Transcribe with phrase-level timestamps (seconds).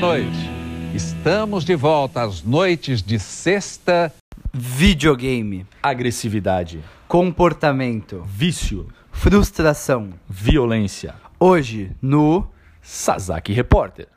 [0.00, 0.50] noite.
[0.94, 4.10] Estamos de volta às noites de sexta.
[4.50, 10.14] Videogame, agressividade, comportamento, vício, frustração.
[10.26, 11.14] violência.
[11.38, 12.48] Hoje no
[12.80, 14.08] Sasaki Repórter.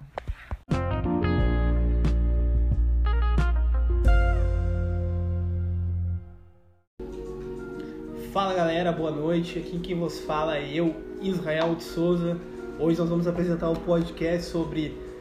[8.31, 9.59] Fala galera, boa noite.
[9.59, 12.37] Aqui quem vos fala é eu, Israel de Souza.
[12.79, 15.12] Hoje nós vamos apresentar um podcast sobre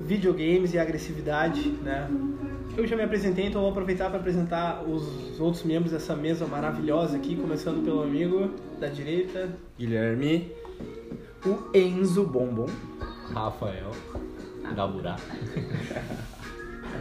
[0.00, 2.08] videogames e agressividade, né?
[2.76, 7.16] Eu já me apresentei, então vou aproveitar para apresentar os outros membros dessa mesa maravilhosa
[7.16, 10.52] aqui, começando pelo amigo da direita, Guilherme.
[11.44, 12.66] o Enzo Bombom.
[13.32, 13.90] Rafael
[14.74, 15.16] Gaburá.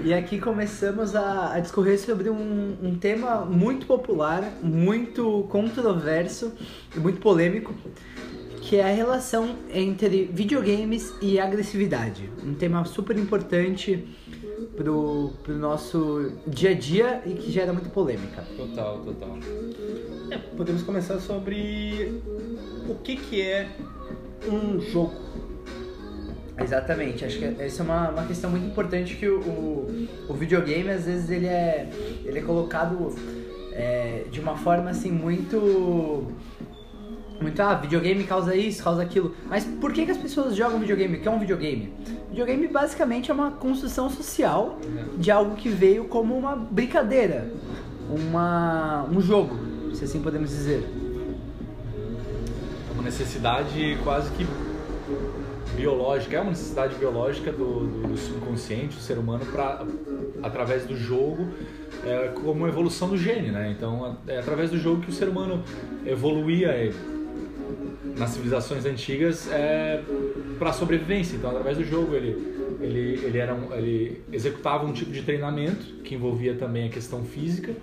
[0.04, 6.54] E aqui começamos a, a discorrer sobre um, um tema muito popular, muito controverso
[6.96, 7.74] e muito polêmico,
[8.76, 12.30] que é a relação entre videogames e agressividade.
[12.46, 14.06] Um tema super importante
[14.76, 18.44] pro, pro nosso dia a dia e que gera muita polêmica.
[18.58, 19.38] Total, total.
[20.30, 22.22] É, podemos começar sobre
[22.90, 23.70] o que, que é
[24.46, 25.14] um jogo.
[26.62, 30.90] Exatamente, acho que essa é uma, uma questão muito importante que o, o, o videogame
[30.90, 31.90] às vezes ele é,
[32.26, 33.16] ele é colocado
[33.72, 36.28] é, de uma forma assim muito.
[37.46, 39.36] Muito, ah, videogame causa isso, causa aquilo.
[39.48, 41.18] Mas por que, que as pessoas jogam videogame?
[41.18, 41.94] O que é um videogame?
[42.30, 44.80] Videogame basicamente é uma construção social
[45.16, 47.48] de algo que veio como uma brincadeira,
[48.10, 49.60] uma, um jogo,
[49.94, 50.90] se assim podemos dizer.
[52.90, 54.48] É uma necessidade quase que
[55.76, 59.86] biológica, é uma necessidade biológica do, do, do subconsciente, do ser humano, para
[60.42, 61.50] através do jogo,
[62.04, 63.72] é, como evolução do gene, né?
[63.78, 65.64] Então, é através do jogo que o ser humano
[66.06, 66.92] evoluía é,
[68.18, 70.02] nas civilizações antigas é,
[70.58, 71.36] para sobrevivência.
[71.36, 75.86] Então, através do jogo, ele ele, ele, era um, ele executava um tipo de treinamento
[76.04, 77.74] que envolvia também a questão física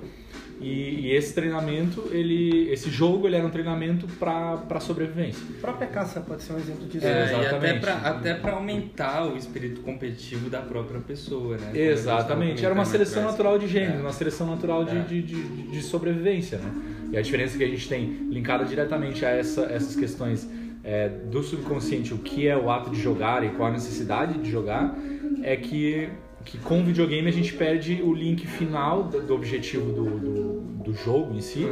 [0.63, 5.43] e, e esse treinamento, ele, esse jogo, ele era um treinamento para sobrevivência.
[5.59, 7.05] A própria caça pode ser um exemplo disso.
[7.05, 7.81] É, até exatamente.
[7.81, 11.67] pra, até pra aumentar o espírito competitivo da própria pessoa, né?
[11.67, 14.03] Gente Exatamente, era uma seleção natural de gênero, É.
[14.03, 15.01] uma seleção natural de, É.
[15.01, 16.71] de, de, de sobrevivência, né?
[17.13, 20.49] E a diferença que a gente tem linkada diretamente a essa, essas questões
[20.83, 24.51] é, do subconsciente, o que é o ato de jogar e qual a necessidade de
[24.51, 24.97] jogar,
[25.43, 26.09] é que,
[26.45, 30.61] que com o videogame a gente perde o link final do, do objetivo do, do,
[30.85, 31.67] do jogo em si,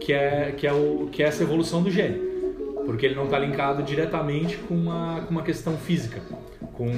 [0.00, 2.18] que, é, que, é o, que é essa evolução do gene.
[2.86, 6.20] Porque ele não está linkado diretamente com uma, com uma questão física,
[6.72, 6.88] com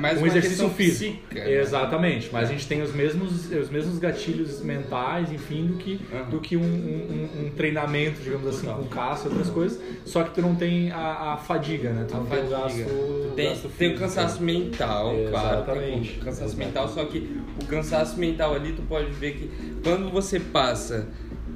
[0.00, 1.12] mais um exercício físico.
[1.12, 1.60] psíquica, né?
[1.60, 6.30] Exatamente, mas a gente tem os mesmos, os mesmos gatilhos mentais, enfim, do que, Aham.
[6.30, 8.82] do que um, um- um- treinamento, digamos assim, Total.
[8.82, 9.80] com caça e outras coisas.
[10.04, 12.04] Só que tu não tem a, a fadiga, né?
[12.08, 12.84] Tu A não tem o fadiga.
[12.84, 13.28] gasto.
[13.28, 13.98] Tu tem, gasto tem o físico.
[14.00, 15.56] cansaço mental, claro.
[15.56, 16.10] Exatamente.
[16.14, 19.50] tem o cansaço mental, só que o cansaço mental ali, tu pode ver que
[19.84, 21.06] quando você passa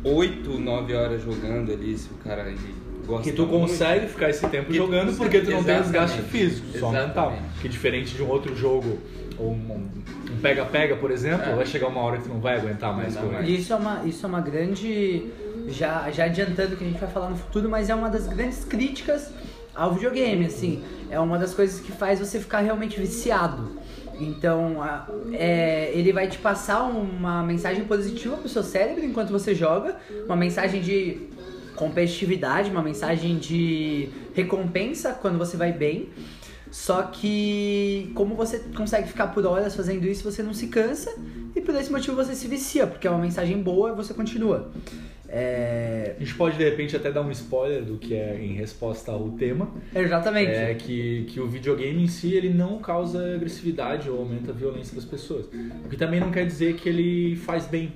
[0.04, 2.74] 8, 9 horas jogando ali, se o cara ele
[3.06, 6.30] gosta Que tu muito, consegue ficar esse tempo jogando porque tu não tem desgaste Exatamente.
[6.30, 7.34] físico, só mental.
[7.60, 8.98] Que diferente de um outro jogo,
[9.38, 9.90] ou um
[10.30, 11.56] um pega-pega, por exemplo, É.
[11.56, 13.32] vai chegar uma hora que tu não vai aguentar mais correr.
[13.32, 13.48] mais.
[13.48, 15.26] Isso é uma, isso é uma grande.
[15.68, 18.64] Já, já adiantando que a gente vai falar no futuro, mas é uma das grandes
[18.64, 19.30] críticas
[19.74, 20.82] ao videogame, assim.
[21.10, 23.72] É uma das coisas que faz você ficar realmente viciado.
[24.20, 24.76] Então,
[25.32, 29.96] é, ele vai te passar uma mensagem positiva pro seu cérebro enquanto você joga,
[30.26, 31.22] uma mensagem de
[31.80, 36.10] competitividade, uma mensagem de recompensa quando você vai bem.
[36.70, 41.12] Só que como você consegue ficar por horas fazendo isso, você não se cansa
[41.56, 44.70] e por esse motivo você se vicia, porque é uma mensagem boa e você continua.
[45.28, 46.14] É...
[46.16, 49.30] A gente pode de repente até dar um spoiler do que é em resposta ao
[49.30, 49.68] tema.
[49.94, 50.50] Exatamente.
[50.50, 54.94] É que, que o videogame em si ele não causa agressividade ou aumenta a violência
[54.94, 55.46] das pessoas.
[55.84, 57.92] O que também não quer dizer que ele faz bem.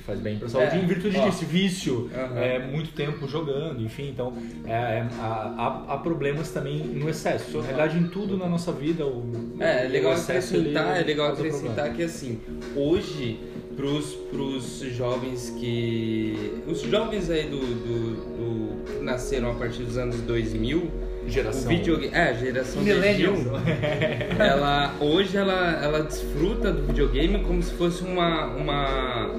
[0.00, 1.24] Faz bem pra saúde É, em virtude ó.
[1.26, 4.08] desse vício, é, muito tempo jogando, enfim.
[4.10, 4.32] Então
[4.66, 5.54] é, é, há,
[5.88, 7.58] há- há problemas também no excesso.
[7.58, 9.22] Na realidade, em tudo na nossa vida, o,
[9.60, 12.40] É, é legal o excesso ele acrescentar, é legal acrescentar que assim,
[12.76, 13.38] hoje
[13.76, 16.54] pros, pros jovens que.
[16.66, 20.90] Os jovens aí do, do, do- nasceram a partir dos anos 2000,
[21.26, 21.68] Geração.
[21.68, 22.14] videogame.
[22.14, 23.44] É, geração Millennials.
[23.44, 29.34] 2000, ela hoje ela, ela desfruta do videogame como se fosse uma, uma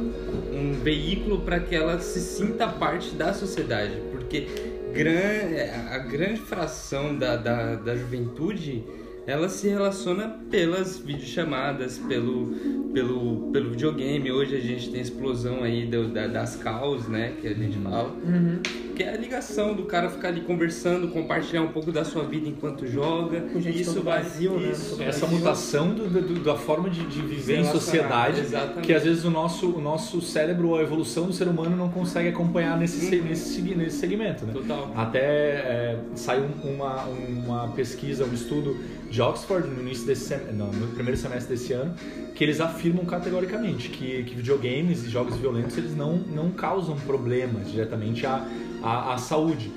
[0.53, 4.47] um veículo para que ela se sinta parte da sociedade, porque
[4.93, 8.83] gran, a grande fração da, da, da juventude
[9.27, 12.47] ela se relaciona pelas videochamadas, pelo,
[12.93, 14.31] pelo, pelo videogame.
[14.31, 17.77] Hoje a gente tem a explosão aí do, da, das calls, né, que a gente
[17.77, 18.09] fala.
[18.09, 18.59] Uhum.
[18.95, 22.49] Que é a ligação do cara ficar ali conversando, compartilhar um pouco da sua vida
[22.49, 23.39] enquanto joga.
[23.41, 24.71] Com gente isso vai Brasil, né?
[24.71, 25.37] isso, Essa Brasil.
[25.37, 28.85] mutação do- do- da forma de, de viver em sociedade, exatamente.
[28.85, 32.27] que às vezes o nosso, o nosso cérebro, a evolução do ser humano não consegue
[32.29, 33.25] acompanhar nesse, se- Uhum.
[33.27, 34.45] nesse, nesse segmento.
[34.45, 34.51] Né?
[34.53, 34.91] Total.
[34.95, 38.75] Até é, saiu uma, uma pesquisa, um estudo
[39.11, 41.93] de Oxford no início desse sem- não, no primeiro semestre desse ano,
[42.33, 47.69] que eles afirmam categoricamente que, que videogames e jogos violentos eles não, não causam problemas
[47.69, 48.47] diretamente à,
[48.81, 49.69] à, à saúde.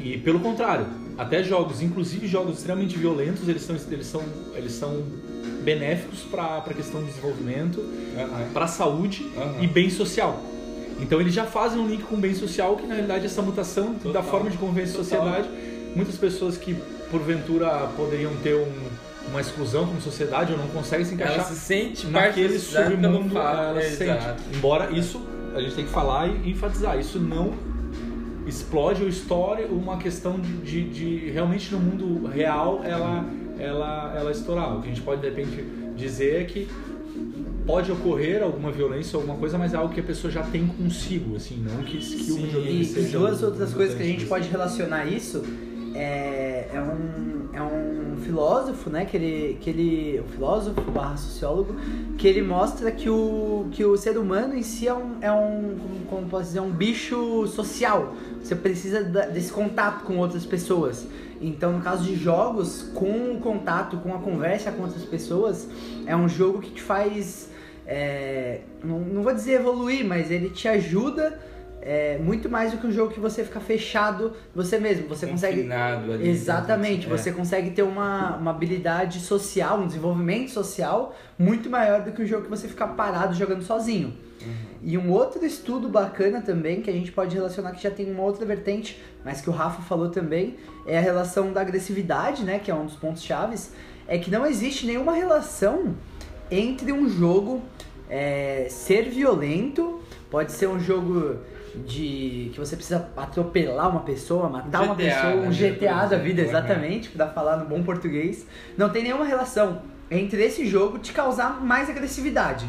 [0.00, 0.86] E pelo contrário,
[1.16, 4.22] até jogos, inclusive jogos extremamente violentos, eles são, eles são,
[4.56, 5.02] eles são
[5.62, 7.80] benéficos para a questão do desenvolvimento,
[8.18, 8.48] Aham.
[8.52, 9.62] para a saúde Aham.
[9.62, 10.42] e bem social.
[11.00, 13.98] Então eles já fazem um link com bem social, que na realidade essa mutação da
[14.00, 14.22] Total.
[14.24, 15.48] forma de conviver em sociedade,
[15.94, 16.76] muitas pessoas que
[17.12, 18.88] porventura poderiam ter um-
[19.28, 23.80] uma exclusão como sociedade ou não conseguem se encaixar Ela se sente naquele submundo, ela
[23.80, 24.10] se sente.
[24.18, 24.42] Exato.
[24.52, 25.20] Embora isso
[25.54, 27.52] a gente tem que falar e enfatizar, isso não
[28.46, 33.24] explode ou estoure uma questão de, de, de realmente no mundo real ela,
[33.58, 34.76] ela, ela estourar.
[34.76, 35.64] O que a gente pode de repente
[35.96, 36.66] dizer é que
[37.64, 40.66] pode ocorrer alguma violência ou alguma coisa, mas é algo que a pessoa já tem
[40.66, 43.76] consigo, assim, não que, que o Sim, videogame e, e seja duas um- outras um
[43.76, 45.44] coisas que a gente pode relacionar isso
[45.94, 49.04] é, é, um, é um filósofo, né?
[49.04, 50.20] Que ele, que ele.
[50.20, 51.76] Um filósofo barra sociólogo,
[52.16, 55.76] que ele mostra que o, que o ser humano em si é um, é um
[56.08, 58.14] como, posso dizer, um bicho social.
[58.42, 61.06] Você precisa desse contato com outras pessoas.
[61.40, 65.68] Então, no caso de jogos, com o contato, com a conversa com outras pessoas,
[66.06, 67.50] é um jogo que te faz.
[67.86, 71.38] é, não, não vou dizer evoluir, mas ele te ajuda
[71.84, 75.08] é, muito mais do que um jogo que você fica fechado você mesmo.
[75.08, 75.60] Você consegue.
[76.14, 76.28] Ali.
[76.28, 77.10] Exatamente, É.
[77.10, 82.26] você consegue ter uma, uma habilidade social, um desenvolvimento social muito maior do que um
[82.26, 84.14] jogo que você fica parado jogando sozinho.
[84.82, 88.24] E um outro estudo bacana também, que a gente pode relacionar, que já tem uma
[88.24, 92.68] outra vertente, mas que o Rafa falou também, é a relação da agressividade, né, que
[92.68, 93.72] é um dos pontos chaves,
[94.08, 95.94] é que não existe nenhuma relação
[96.50, 97.62] entre um jogo
[98.10, 101.36] é, ser violento, pode ser um jogo
[101.74, 106.42] de que você precisa atropelar uma pessoa, matar uma GTA, pessoa, um GTA da vida,
[106.42, 106.48] né?
[106.48, 108.46] exatamente, pra falar no bom português.
[108.76, 112.66] Não tem nenhuma relação entre esse jogo te causar mais agressividade.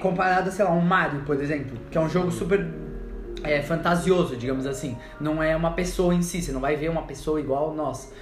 [0.00, 2.66] Comparado a, sei lá, um Mario, por exemplo, que é um jogo super
[3.42, 4.96] é, fantasioso, digamos assim.
[5.20, 8.12] Não é uma pessoa em si, você não vai ver uma pessoa igual nós.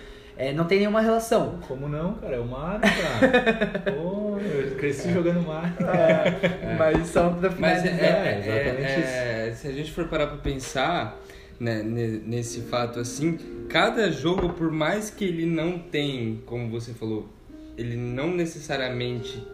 [0.40, 1.58] É, não tem nenhuma relação.
[1.67, 2.37] Como não, cara?
[2.37, 3.82] É o Mario, cara.
[3.93, 5.75] Pô, eu cresci jogando Mario.
[5.85, 8.26] É, mas só pra Mas é, finalizar.
[8.26, 11.20] é- exatamente é- é- se a gente for parar pra pensar
[11.58, 13.37] né, ne- nesse fato assim,
[13.69, 17.29] cada jogo, por mais que ele não tem, como você falou,
[17.76, 19.44] ele não necessariamente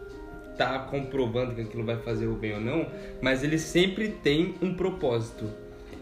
[0.55, 2.85] tá comprovando que aquilo vai fazer o bem ou não,
[3.23, 5.45] mas ele sempre tem um propósito.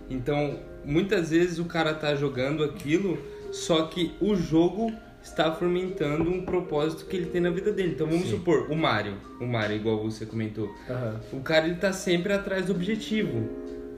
[0.09, 3.17] Então, muitas vezes o cara tá jogando aquilo,
[3.53, 4.91] só que o jogo
[5.21, 7.91] está fomentando um propósito que ele tem na vida dele.
[7.93, 8.31] Então vamos Sim.
[8.31, 10.73] supor, o Mario, o Mario, igual você comentou.
[10.89, 11.21] Aham.
[11.31, 13.47] O cara ele tá sempre atrás do objetivo.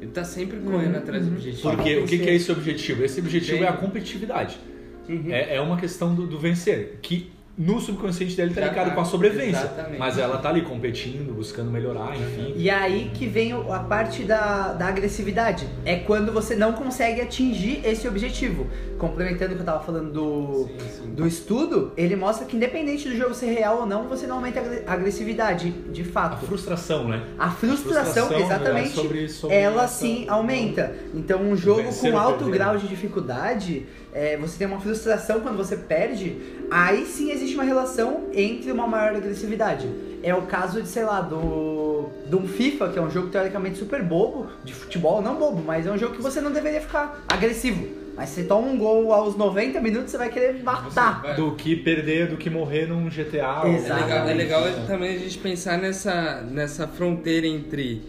[0.01, 1.37] Ele tá sempre correndo Uhum, atrás do uhum.
[1.37, 1.71] objetivo.
[1.71, 3.03] Porque o que, que é esse objetivo?
[3.03, 4.59] Esse objetivo é a competitividade.
[5.07, 5.31] Uhum.
[5.31, 6.99] É, é uma questão do, do vencer.
[7.01, 9.59] Que no subconsciente dele tá Já ligado tá, com a sobrevivência.
[9.63, 9.97] exatamente.
[9.97, 12.53] Mas ela tá ali competindo, buscando melhorar, enfim.
[12.57, 15.65] E aí que vem a parte da, da agressividade.
[15.85, 18.67] É quando você não consegue atingir esse objetivo.
[18.97, 21.09] Complementando o que eu tava falando do, Sim, sim.
[21.13, 24.59] do estudo, ele mostra que independente do jogo ser real ou não, você não aumenta
[24.59, 26.45] a agre- a agressividade, de A fato.
[26.45, 27.23] frustração, né?
[27.39, 30.93] A frustração, frustração, exatamente, é sobre- sobre ela essa- sim aumenta.
[31.13, 35.57] Então, um jogo Vencer com alto grau de dificuldade, é, você tem uma frustração quando
[35.57, 36.37] você perde,
[36.71, 39.87] aí sim existe uma relação entre uma maior agressividade.
[40.23, 43.77] É o caso de, sei lá, do, do um FIFA, que é um jogo teoricamente
[43.77, 47.23] super bobo, de futebol, não bobo, mas é um jogo que você não deveria ficar
[47.27, 47.87] agressivo.
[48.15, 51.21] Mas você toma um gol aos 90 minutos, você vai querer matar.
[51.21, 53.63] Vai- Do que perder, do que morrer num GTA.
[53.65, 58.01] ou- É legal, é legal também a gente pensar nessa, nessa fronteira entre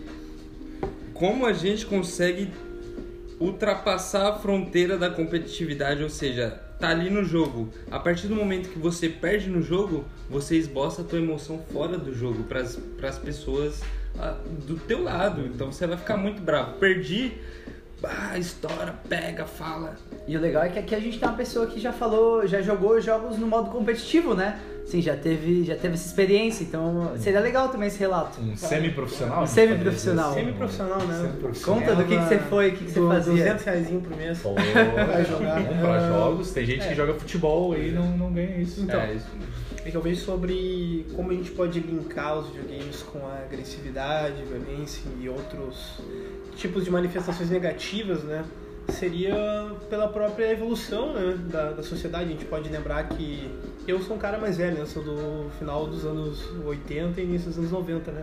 [1.12, 2.48] como a gente consegue
[3.40, 7.73] ultrapassar a fronteira da competitividade, ou seja, tá ali no jogo.
[7.90, 11.97] A partir do momento que você perde no jogo, você esboça a tua emoção fora
[11.97, 13.83] do jogo para as pessoas
[14.18, 15.47] ah, do teu lado.
[15.47, 16.78] Então você vai ficar muito bravo.
[16.78, 17.33] Perdi,
[18.08, 19.96] ah, estoura, pega, fala.
[20.26, 22.60] E o legal é que aqui a gente tem uma pessoa que já falou, já
[22.62, 24.58] jogou jogos no modo competitivo, né?
[24.86, 28.40] sim, já teve, já teve essa experiência, então seria legal também esse relato.
[28.40, 29.42] Um semi-profissional?
[29.42, 30.32] Um semi-profissional.
[30.32, 31.14] Semi-profissional, né?
[31.22, 31.80] Semi-profissional.
[31.80, 33.32] Conta do que, que você foi, o que, que você fazia.
[33.32, 34.38] 200 reais por mês.
[34.42, 35.60] Pô, Vai jogar.
[35.60, 36.52] bom pra Ah, jogos.
[36.52, 38.80] Tem gente que joga futebol e não, não ganha isso.
[38.80, 39.26] Então, É, isso.
[39.84, 44.42] É que eu vejo sobre como a gente pode linkar os videogames com a agressividade,
[44.42, 46.00] violência e outros
[46.56, 48.44] tipos de manifestações negativas, né?
[48.88, 52.25] Seria pela própria evolução né, da, da sociedade.
[52.25, 53.50] A gente pode lembrar que
[53.86, 54.80] eu sou um cara mais velho, né?
[54.80, 58.22] Eu sou do final dos anos 80 e início dos anos 90, né?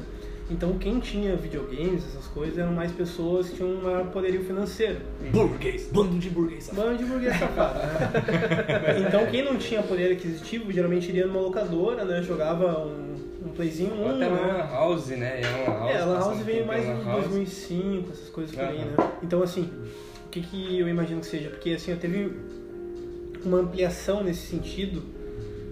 [0.50, 5.00] Então quem tinha videogames, essas coisas, eram mais pessoas que tinham um maior poderio financeiro.
[5.32, 6.70] Burguês, bando de burguês.
[6.74, 9.06] Bando de burguês safado, né?
[9.08, 12.22] Então quem não tinha poder aquisitivo geralmente iria numa locadora, né?
[12.22, 14.30] Jogava um playzinho Ou 1, até né?
[14.30, 15.42] Lan House, né?
[15.44, 17.26] A Lan House, É, a Lan passou House veio mais em Lan House.
[17.26, 18.96] 2005, essas coisas por aí, né?
[19.22, 19.70] Então, assim,
[20.26, 21.50] o que, que eu imagino que seja?
[21.50, 22.32] Porque, assim, eu teve
[23.46, 25.04] uma ampliação nesse sentido,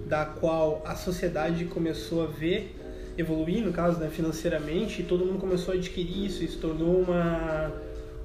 [0.08, 2.76] da qual a sociedade começou a ver
[3.18, 7.02] evoluir, no caso, né, financeiramente, e todo mundo começou a adquirir isso, e se tornou
[7.02, 7.72] uma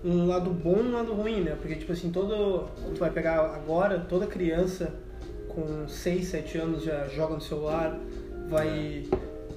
[0.05, 1.57] um lado bom e um lado ruim, né?
[1.61, 2.69] Porque, tipo assim, todo...
[2.95, 4.95] Tu vai pegar agora, toda criança
[5.49, 7.99] com 6, 7 anos já joga no celular,
[8.49, 9.05] vai...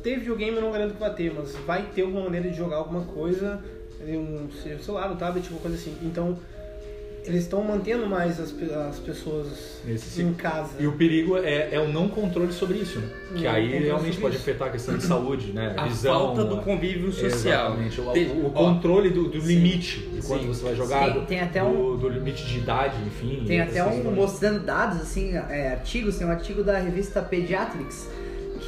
[0.03, 2.77] Ter videogame eu não garanto que vai ter, mas vai ter alguma maneira de jogar
[2.77, 3.59] alguma coisa,
[4.01, 5.93] um seja um celular, um tablet, alguma coisa assim.
[6.01, 6.37] Então,
[7.25, 8.55] eles estão mantendo mais as,
[8.89, 10.71] as pessoas Nesse em casa.
[10.79, 13.09] E o perigo é, é o não controle sobre isso, né?
[13.35, 14.49] Que Não aí realmente pode isso.
[14.49, 15.73] afetar a questão de saúde, né?
[15.77, 16.13] A Visão.
[16.13, 17.73] falta do a- convívio social.
[17.73, 18.01] Exatamente.
[18.01, 21.19] O, Tem- o controle do, do sim, limite de quanto sim, você vai jogar, sim.
[21.19, 23.43] do, Tem até do, um- do limite de idade, enfim.
[23.45, 24.15] Tem e até essas um questões.
[24.15, 28.09] mostrando dados, assim, é, artigos, tem um artigo da revista Pediatrics,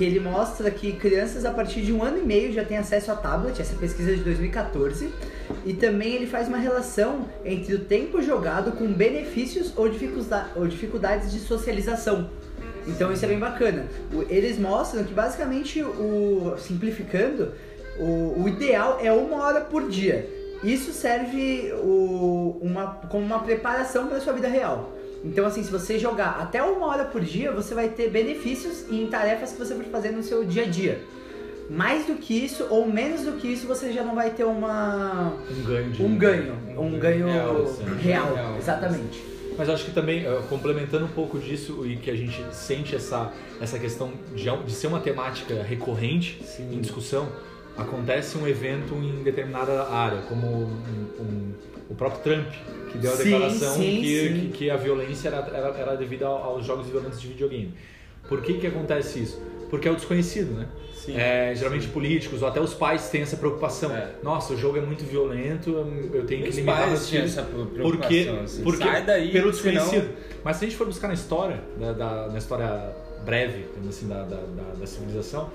[0.01, 3.11] que ele mostra que crianças a partir de um ano e meio já têm acesso
[3.11, 5.11] a tablet, essa pesquisa é de 2014,
[5.63, 9.85] e também ele faz uma relação entre o tempo jogado com benefícios ou,
[10.55, 12.31] ou dificuldades de socialização.
[12.87, 13.85] Então isso é bem bacana.
[14.27, 17.51] Eles mostram que basicamente, o, simplificando,
[17.99, 20.27] o, o ideal é uma hora por dia.
[20.63, 24.97] Isso serve o- uma, como uma preparação para a sua vida real.
[25.23, 29.05] Então, assim, se você jogar até uma hora por dia, você vai ter benefícios em
[29.07, 31.01] tarefas que você for fazer no seu dia a dia.
[31.69, 35.33] Mais do que isso ou menos do que isso, você já não vai ter uma
[35.49, 36.03] Um ganho de.
[36.03, 37.83] um ganho, um ganho real, assim.
[38.01, 38.57] real, Real.
[38.57, 39.23] exatamente.
[39.57, 43.31] Mas acho que também, eh, complementando um pouco disso e que a gente sente essa,
[43.61, 47.29] essa questão de, de ser uma temática recorrente em discussão,
[47.77, 51.53] acontece um evento em determinada área, como um- um-
[51.89, 52.47] o próprio Trump,
[52.91, 54.33] que deu a Sim, declaração sim, que, sim.
[54.33, 57.73] Que, que a violência era, era, era devido ao- aos jogos violentos de videogame.
[58.29, 59.41] Por que, que acontece isso?
[59.69, 60.67] Porque é o desconhecido, né?
[60.93, 61.15] Sim.
[61.17, 63.91] É, geralmente políticos ou até os pais têm essa preocupação.
[63.95, 64.11] É.
[64.21, 65.69] Nossa, o jogo é muito violento,
[66.13, 67.31] eu tenho que Os limitar pais meus filhos.
[67.31, 70.13] essa preocupação, Porque, assim, porque sai daí, pelo senão- desconhecido.
[70.43, 74.23] Mas se a gente for buscar na história, da, da- na história breve, assim, da,
[74.23, 75.49] da, da- da civilização,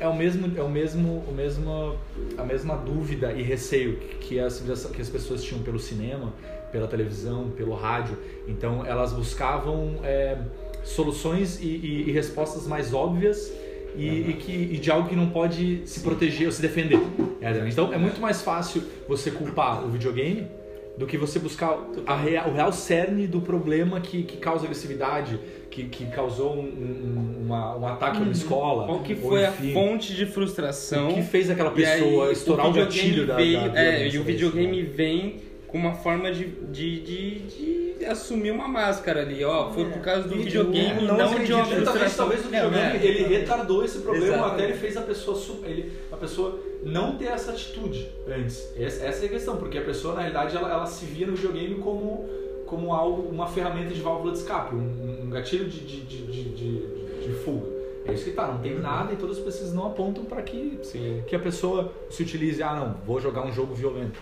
[0.00, 1.96] é o mesmo, é o mesmo, o mesmo,
[2.36, 6.32] a mesma dúvida e receio que, que a civilização, que as pessoas tinham pelo cinema,
[6.72, 8.16] pela televisão, pelo rádio.
[8.46, 10.38] Então elas buscavam é,
[10.84, 13.52] soluções e, e- e respostas mais óbvias
[13.96, 17.00] e, e que, de algo que não pode se proteger ou se defender.
[17.40, 20.46] É, então é muito mais fácil você culpar o videogame
[20.98, 25.38] do que você buscar a rea- o real cerne do problema que, que causa agressividade,
[25.70, 28.84] que, que causou um, um- uma- um ataque a uma escola.
[28.86, 31.10] Qual que ou foi a enfim, fonte de frustração?
[31.10, 33.90] O que fez aquela E aí, pessoa estourar o, videogame gatilho da, veio, da É,
[33.92, 34.88] violência e o videogame né?
[34.92, 35.36] vem
[35.68, 39.70] com uma forma de, de, de, de assumir uma máscara ali, ó.
[39.70, 42.98] Foi por causa do E de videogame, não não, de uma Talvez, talvez o videogame
[42.98, 43.06] é.
[43.06, 44.54] ele retardou esse problema Exatamente.
[44.54, 48.72] até ele fez a pessoa ele, a pessoa não ter essa atitude antes.
[48.76, 51.76] Essa, é a questão, porque a pessoa na realidade ela, ela se via no videogame
[51.76, 52.28] como
[52.66, 56.44] como algo uma ferramenta de válvula de escape, um, um gatilho de, de, de, de,
[56.54, 57.66] de- de fuga.
[58.06, 60.78] É isso que tá, não tem nada e todas as pessoas não apontam para que
[60.82, 61.22] Sim.
[61.26, 64.20] que a pessoa se utilize, ah não, vou jogar um jogo violento.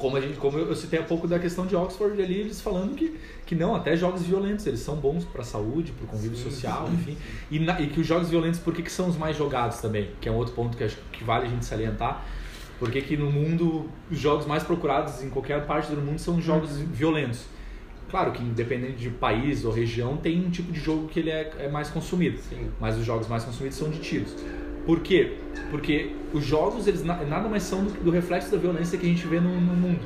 [0.00, 2.94] Como, a gente, como eu citei há pouco da questão de Oxford ali, eles falando
[2.94, 6.38] que, que não, até jogos violentos, eles são bons para a saúde, para o convívio
[6.38, 7.16] social, enfim.
[7.50, 10.10] E, na- e que os jogos violentos, por que, que são os mais jogados também?
[10.20, 12.24] Que é um outro ponto que acho que vale a gente salientar.
[12.78, 16.78] Porque que no mundo, os jogos mais procurados em qualquer parte do mundo são jogos
[16.78, 17.40] violentos.
[18.08, 21.52] Claro que independente de país ou região, tem um tipo de jogo que ele é,
[21.58, 22.38] é mais consumido.
[22.38, 22.68] Sim.
[22.80, 24.32] Mas os jogos mais consumidos são de tiros.
[24.88, 25.34] Por quê?
[25.70, 29.08] Porque os jogos, eles na- nada mais são do, do reflexo da violência que a
[29.10, 30.00] gente vê no, no mundo.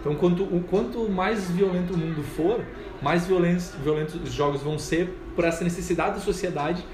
[0.00, 2.60] Então, quanto, o quanto mais violento o mundo for,
[3.00, 6.84] mais violentos, violentos os jogos vão ser por essa necessidade da sociedade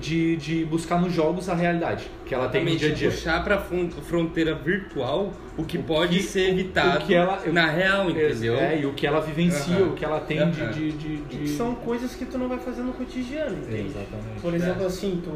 [0.00, 3.10] de, de buscar nos jogos a realidade que ela tem no dia a dia.
[3.10, 7.40] puxar pra fron- fronteira virtual o que pode que- ser o- o evitado que ela-
[7.52, 8.56] na real, entendeu?
[8.56, 10.70] É, e o que ela vivencia, o que ela tem de, Aham.
[10.72, 13.88] de, de, E de- que são coisas que tu não vai fazer no cotidiano, entende?
[13.90, 14.40] Exatamente.
[14.40, 15.30] Por exemplo, assim, tu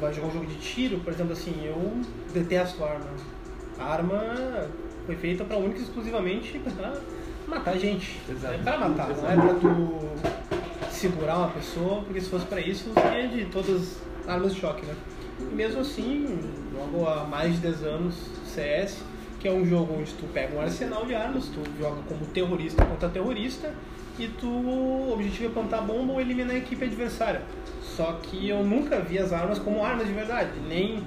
[0.00, 2.00] vai jogar um jogo de tiro, por exemplo, assim, eu
[2.32, 3.06] detesto arma.
[3.78, 4.24] A arma
[5.04, 6.92] foi feita pra única e exclusivamente pra
[7.48, 8.18] matar gente.
[8.30, 8.54] Exato.
[8.54, 9.98] É pra matar, não é pra tu
[11.06, 14.84] segurar uma pessoa, porque se fosse pra isso, seria de todas as armas de choque,
[14.84, 14.94] né?
[15.40, 16.38] E mesmo assim,
[16.72, 19.02] jogo há mais de 10 anos CS,
[19.38, 22.84] que é um jogo onde tu pega um arsenal de armas, tu joga como terrorista
[22.84, 23.72] contra terrorista,
[24.18, 27.42] e tu, o objetivo é plantar bomba ou eliminar a equipe adversária.
[27.82, 31.04] Só que eu nunca vi as armas como armas de verdade, nem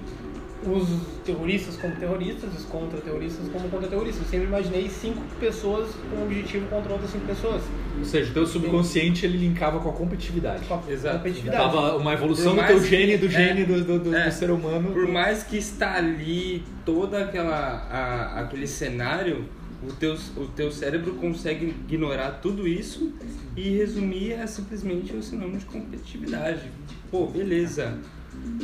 [0.66, 0.88] os
[1.24, 4.24] terroristas como terroristas, os contra-terroristas como contra-terroristas.
[4.24, 7.62] Eu sempre imaginei cinco pessoas com um objetivo contra outras cinco pessoas.
[7.98, 10.66] Ou seja, o teu subconsciente ele linkava com a competitividade.
[10.66, 11.18] Com a Exato.
[11.18, 11.64] competitividade.
[11.64, 14.26] Tava uma evolução do teu gene, que- do gene é, do, do, do- é.
[14.26, 14.92] do ser humano.
[14.92, 17.56] Por mais que está ali toda aquela
[17.90, 19.46] a- aquele cenário,
[19.82, 23.14] o teu, o teu cérebro consegue ignorar tudo isso
[23.56, 26.64] e resumir a simplesmente o sinônimo de competitividade.
[27.10, 27.98] Pô, beleza,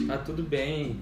[0.08, 0.98] tá tudo bem.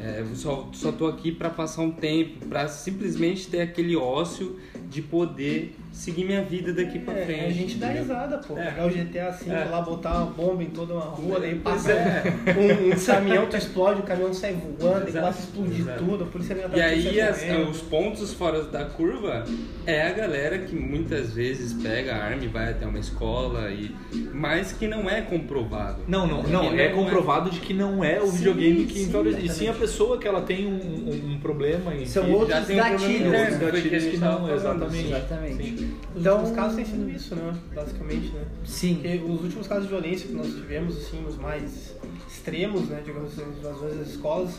[0.00, 4.58] É, eu só, só tô aqui para passar um tempo, para simplesmente ter aquele ócio
[4.88, 7.44] de poder seguir minha vida daqui pra É, frente.
[7.46, 8.56] a gente dá risada, pô.
[8.56, 8.66] É.
[8.66, 9.64] Pegar o GTA V É.
[9.70, 12.22] lá, botar uma bomba em toda uma rua, daí Pois passa é.
[12.56, 15.26] um, um caminhão, tu explode, o caminhão sai voando, daí Exato.
[15.26, 16.04] a explodir Exato.
[16.04, 19.44] tudo, a polícia vem E atrás de aí você as- os pontos fora da curva
[19.86, 23.94] é a galera que muitas vezes pega a arma e vai até uma escola, e
[24.32, 26.02] mas que não é comprovado.
[26.06, 26.74] Não, não, Que não.
[26.78, 29.12] É comprovado de que não é o Sim, videogame que sim.
[29.42, 32.66] E sim a pessoa que ela tem um, um- um problema em São que- outros
[32.66, 33.58] tem um problema gatilhos.
[33.58, 35.06] gatilhos que não, exatamente.
[35.08, 35.87] Exatamente.
[36.14, 37.54] Os Então- últimos casos têm sido isso, né?
[37.74, 38.44] Basicamente, né?
[38.64, 38.94] Sim.
[38.94, 41.94] Porque os últimos casos de violência que nós tivemos, assim, os mais
[42.28, 44.58] extremos, né, digamos assim, invasões das escolas,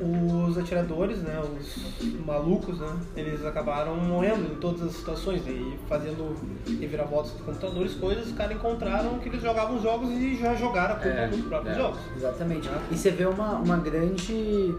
[0.00, 5.78] os atiradores, né, os malucos, né, eles acabaram morrendo em todas as situações, né, e
[5.88, 6.34] fazendo
[6.80, 10.98] reviravoltas dos computadores, coisas, os caras encontraram que eles jogavam jogos e já jogaram a
[10.98, 11.78] culpa É, nos próprios é.
[11.80, 11.98] jogos.
[12.16, 12.68] Exatamente.
[12.90, 14.74] E você vê uma, uma grande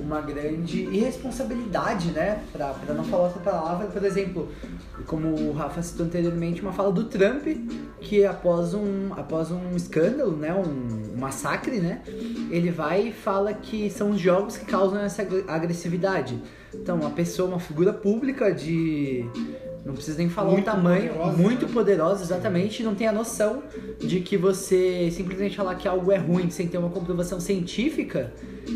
[0.00, 2.42] uma grande irresponsabilidade, né?
[2.52, 4.48] Pra, pra não falar outra palavra, por exemplo,
[5.06, 7.46] como o Rafa citou anteriormente, uma fala do Trump,
[8.00, 10.54] que após um, após um escândalo, né?
[10.54, 12.02] Um, um massacre, né?
[12.50, 16.40] Ele vai e fala que são os jogos que causam essa ag- agressividade.
[16.74, 19.24] Então, uma pessoa, uma figura pública de.
[19.84, 21.72] Não precisa nem falar Muito o tamanho, poderosa, muito né?
[21.72, 23.62] poderosa, exatamente, não tem a noção
[23.98, 28.32] de que você simplesmente falar que algo é ruim sem ter uma comprovação científica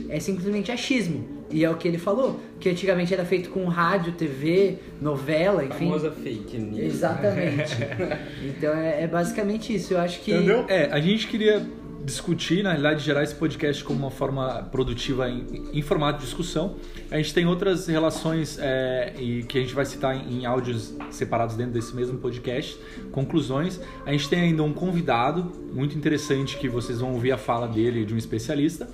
[0.08, 1.42] é simplesmente achismo.
[1.50, 5.86] E é o que ele falou, que antigamente era feito com rádio, TV, novela, enfim.
[5.86, 6.94] famosa fake news.
[6.94, 7.76] Exatamente.
[8.42, 9.92] então é, é basicamente isso.
[9.92, 10.32] Eu acho que.
[10.32, 10.64] Entendeu?
[10.66, 11.62] É, a gente queria
[12.04, 16.76] discutir, na realidade, gerar esse podcast como uma forma produtiva em, em formato de discussão.
[17.10, 20.94] A gente tem outras relações é, e que a gente vai citar em, em áudios
[21.10, 22.78] separados dentro desse mesmo podcast,
[23.10, 23.80] conclusões.
[24.04, 28.04] A gente tem ainda um convidado muito interessante que vocês vão ouvir a fala dele,
[28.04, 28.88] de um especialista.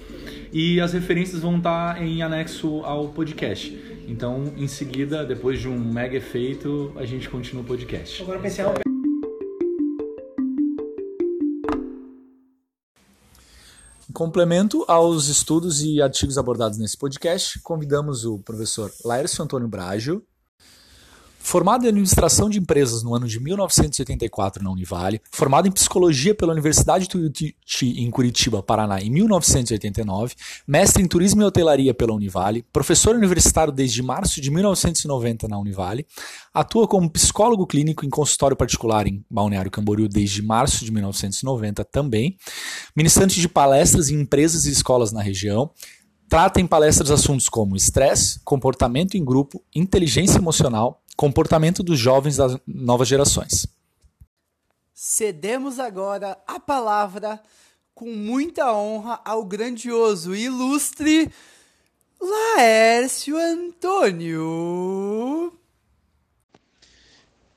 [0.53, 3.77] E as referências vão estar em anexo ao podcast.
[4.07, 8.23] Então, em seguida, depois de um mega efeito, a gente continua o podcast.
[8.23, 8.65] Agora pensei,
[14.19, 20.27] complemento aos estudos e artigos abordados nesse podcast, convidamos o professor Laércio Antônio Brágio,
[21.49, 26.53] Formado em administração de empresas no ano de 1984 na Univale, formado em psicologia pela
[26.53, 30.35] Universidade de Tuiuti em Curitiba, Paraná, em 1989,
[30.67, 36.07] mestre em turismo e hotelaria pela Univale, professor universitário desde março de 1990 na Univale,
[36.53, 42.37] atua como psicólogo clínico em consultório particular em Balneário Camboriú desde março de 1990 também,
[42.99, 45.71] ministrante de palestras em empresas e escolas na região,
[46.29, 52.59] Trata em palestras assuntos como estresse, comportamento em grupo, inteligência emocional, comportamento dos jovens das
[52.67, 53.67] novas gerações.
[54.93, 57.43] Cedemos agora a palavra
[57.95, 61.33] com muita honra ao grandioso e ilustre
[62.21, 64.39] Laércio Antônio.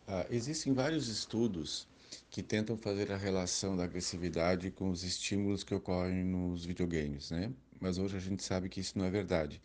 [0.07, 1.85] Ah, existem vários estudos
[2.31, 7.51] que tentam fazer a relação da agressividade com os estímulos que ocorrem nos videogames, né?
[7.77, 9.61] Mas hoje a gente sabe que isso não é verdade.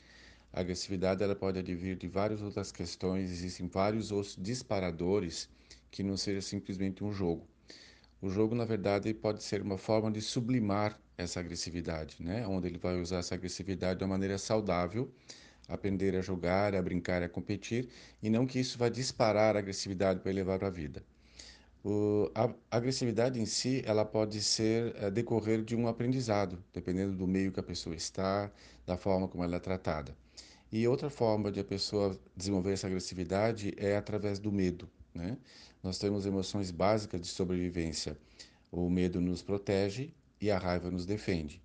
[0.52, 5.48] A agressividade ela pode advir de várias outras questões, existem vários outros disparadores
[5.92, 7.46] que não seja simplesmente um jogo.
[8.20, 12.44] O jogo, na verdade, pode ser uma forma de sublimar essa agressividade, né?
[12.48, 15.08] Onde ele vai usar essa agressividade de uma maneira saudável,
[15.68, 17.88] aprender a jogar, a brincar, a competir,
[18.20, 21.04] e não que isso vai disparar a agressividade para levar para a vida.
[21.88, 27.28] O, a agressividade em si, ela pode ser é, decorrer de um aprendizado, dependendo do
[27.28, 28.50] meio que a pessoa está,
[28.84, 30.12] da forma como ela é tratada.
[30.72, 35.38] E outra forma de a pessoa desenvolver essa agressividade é através do medo, né?
[35.80, 38.18] Nós temos emoções básicas de sobrevivência.
[38.72, 41.62] O medo nos protege e a raiva nos defende.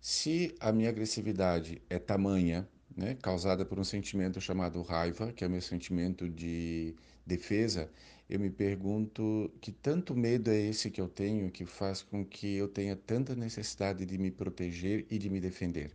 [0.00, 5.46] Se a minha agressividade é tamanha, né, causada por um sentimento chamado raiva, que é
[5.46, 6.94] o meu sentimento de
[7.26, 7.90] defesa,
[8.28, 12.56] eu me pergunto que tanto medo é esse que eu tenho que faz com que
[12.56, 15.92] eu tenha tanta necessidade de me proteger e de me defender.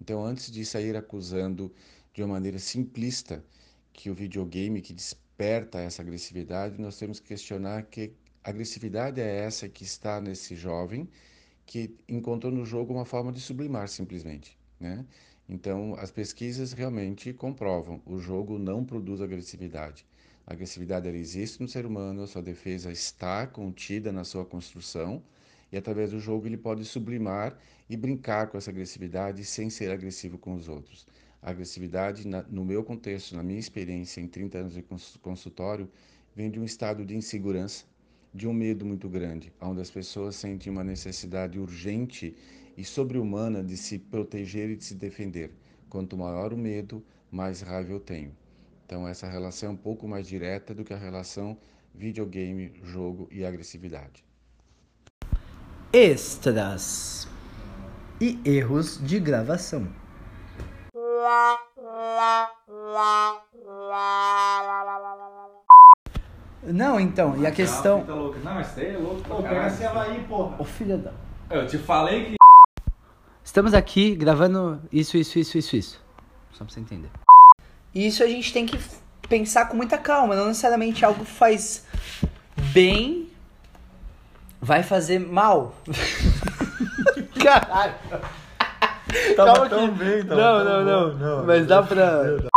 [0.00, 1.72] Então, antes de sair acusando
[2.12, 3.44] de uma maneira simplista
[3.92, 9.68] que o videogame que desperta essa agressividade, nós temos que questionar que agressividade é essa
[9.68, 11.08] que está nesse jovem
[11.66, 15.06] que encontrou no jogo uma forma de sublimar simplesmente, né?
[15.48, 20.06] Então, as pesquisas realmente comprovam, o jogo não produz agressividade.
[20.46, 25.22] A agressividade ela existe no ser humano, a sua defesa está contida na sua construção
[25.70, 30.38] e através do jogo ele pode sublimar e brincar com essa agressividade sem ser agressivo
[30.38, 31.06] com os outros.
[31.42, 34.84] A agressividade, no meu contexto, na minha experiência em 30 anos de
[35.20, 35.90] consultório,
[36.34, 37.84] vem de um estado de insegurança,
[38.32, 42.34] de um medo muito grande, onde as pessoas sentem uma necessidade urgente
[42.76, 45.52] e sobre-humana de se proteger e de se defender.
[45.88, 48.34] Quanto maior o medo, mais raiva eu tenho.
[48.86, 51.56] Então essa relação é um pouco mais direta do que a relação
[51.94, 54.24] videogame, jogo e agressividade.
[55.92, 57.28] Extras
[58.20, 59.86] e erros de gravação.
[66.62, 68.04] Não, então, e a questão.
[68.04, 69.22] Não, mas daí é louco.
[69.22, 70.56] Pô, pega esse ela aí, porra.
[70.58, 71.12] Ô filha da.
[71.50, 72.43] Eu te falei que.
[73.44, 76.00] Estamos aqui gravando isso, isso, isso, isso, isso.
[76.52, 77.10] Só pra você entender.
[77.94, 78.78] Isso a gente tem que
[79.28, 80.34] pensar com muita calma.
[80.34, 81.84] Não necessariamente algo faz
[82.72, 83.28] bem
[84.60, 85.74] vai fazer mal.
[87.42, 87.94] Caralho.
[89.36, 89.94] Tava Calma tão aqui.
[89.98, 91.18] bem, tava não, tão não, bom.
[91.18, 92.50] não, Não, Mas dá meu pra.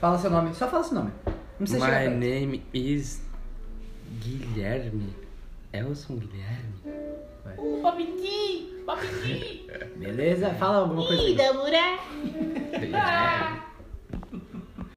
[0.00, 0.54] Fala seu nome.
[0.54, 1.10] Só fala seu nome.
[1.26, 1.32] Não
[1.66, 3.20] precisa chegar My name is
[4.20, 5.14] Guilherme.
[5.70, 6.72] Elson Guilherme.
[9.96, 10.50] Beleza?
[10.54, 11.28] Fala alguma coisa aí.
[12.78, 13.67] É,